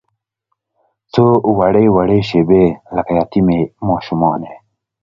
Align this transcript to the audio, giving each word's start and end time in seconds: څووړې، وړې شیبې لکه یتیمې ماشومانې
څووړې، 1.13 1.85
وړې 1.95 2.19
شیبې 2.29 2.65
لکه 2.95 3.11
یتیمې 3.19 3.59
ماشومانې 3.87 4.53